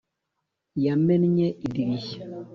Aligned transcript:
yamennye 0.85 1.47
idirishya. 1.65 2.21